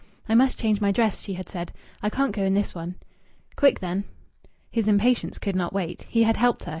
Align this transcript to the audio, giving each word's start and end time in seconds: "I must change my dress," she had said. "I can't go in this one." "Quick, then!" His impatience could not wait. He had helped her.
"I 0.27 0.33
must 0.33 0.57
change 0.57 0.81
my 0.81 0.91
dress," 0.91 1.21
she 1.21 1.35
had 1.35 1.47
said. 1.47 1.71
"I 2.01 2.09
can't 2.09 2.31
go 2.31 2.43
in 2.43 2.55
this 2.55 2.73
one." 2.73 2.95
"Quick, 3.55 3.81
then!" 3.81 4.05
His 4.71 4.87
impatience 4.87 5.37
could 5.37 5.55
not 5.55 5.73
wait. 5.73 6.07
He 6.09 6.23
had 6.23 6.37
helped 6.37 6.63
her. 6.63 6.69